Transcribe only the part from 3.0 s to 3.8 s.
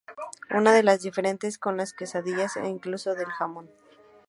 de jamón.